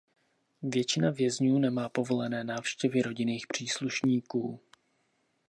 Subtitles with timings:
[0.61, 4.59] Většina vězňů nemá povolené návštěvy rodinných příslušníků.